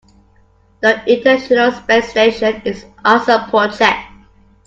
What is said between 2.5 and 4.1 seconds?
is an awesome project.